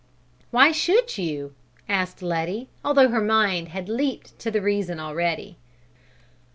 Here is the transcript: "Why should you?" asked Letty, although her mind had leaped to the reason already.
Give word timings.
"Why 0.49 0.71
should 0.71 1.19
you?" 1.19 1.53
asked 1.87 2.23
Letty, 2.23 2.69
although 2.83 3.09
her 3.09 3.21
mind 3.21 3.67
had 3.69 3.87
leaped 3.87 4.39
to 4.39 4.49
the 4.49 4.59
reason 4.59 4.99
already. 4.99 5.57